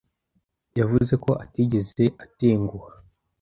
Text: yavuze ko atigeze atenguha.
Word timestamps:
yavuze 0.79 1.13
ko 1.23 1.31
atigeze 1.43 2.03
atenguha. 2.25 2.91